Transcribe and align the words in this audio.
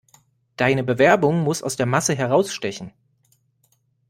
Deine 0.57 0.83
Bewerbung 0.83 1.43
muss 1.43 1.61
aus 1.61 1.75
der 1.75 1.85
Masse 1.85 2.15
herausstechen. 2.15 2.91